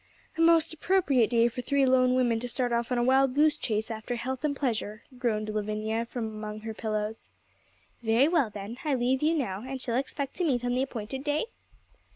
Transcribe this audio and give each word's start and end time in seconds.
'A 0.35 0.41
most 0.41 0.73
appropriate 0.73 1.29
day 1.29 1.47
for 1.47 1.61
three 1.61 1.85
lone 1.85 2.15
women 2.15 2.39
to 2.39 2.49
start 2.49 2.73
off 2.73 2.91
on 2.91 2.97
a 2.97 3.03
wild 3.03 3.35
goose 3.35 3.55
chase 3.55 3.91
after 3.91 4.15
health 4.15 4.43
and 4.43 4.55
pleasure,' 4.55 5.03
groaned 5.19 5.49
Lavinia 5.53 6.07
from 6.07 6.25
among 6.25 6.61
her 6.61 6.73
pillows. 6.73 7.29
'Very 8.01 8.27
well, 8.27 8.49
then; 8.49 8.77
I 8.83 8.95
leave 8.95 9.21
you 9.21 9.35
now, 9.35 9.61
and 9.61 9.79
shall 9.79 9.97
expect 9.97 10.33
to 10.37 10.43
meet 10.43 10.65
on 10.65 10.73
the 10.73 10.81
appointed 10.81 11.23
day?' 11.23 11.45